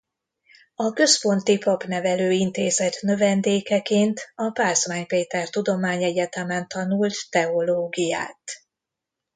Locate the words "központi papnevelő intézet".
0.93-2.97